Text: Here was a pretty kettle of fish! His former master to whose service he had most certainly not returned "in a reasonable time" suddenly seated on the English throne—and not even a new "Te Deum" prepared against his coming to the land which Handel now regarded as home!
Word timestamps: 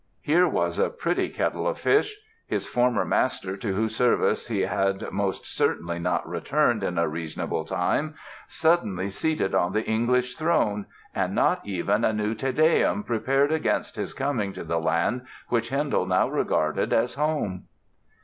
Here 0.21 0.47
was 0.47 0.79
a 0.79 0.89
pretty 0.89 1.29
kettle 1.29 1.67
of 1.67 1.77
fish! 1.77 2.17
His 2.47 2.65
former 2.65 3.05
master 3.05 3.55
to 3.57 3.73
whose 3.75 3.95
service 3.95 4.47
he 4.47 4.61
had 4.61 5.11
most 5.11 5.45
certainly 5.45 5.99
not 5.99 6.27
returned 6.27 6.83
"in 6.83 6.97
a 6.97 7.07
reasonable 7.07 7.65
time" 7.65 8.15
suddenly 8.47 9.11
seated 9.11 9.53
on 9.53 9.73
the 9.73 9.85
English 9.85 10.33
throne—and 10.37 11.35
not 11.35 11.63
even 11.67 12.03
a 12.03 12.13
new 12.13 12.33
"Te 12.33 12.51
Deum" 12.51 13.03
prepared 13.03 13.51
against 13.51 13.95
his 13.95 14.15
coming 14.15 14.53
to 14.53 14.63
the 14.63 14.79
land 14.79 15.27
which 15.49 15.69
Handel 15.69 16.07
now 16.07 16.27
regarded 16.27 16.93
as 16.93 17.13
home! 17.13 17.65